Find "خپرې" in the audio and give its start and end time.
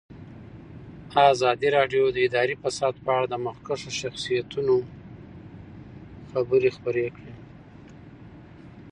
6.77-7.07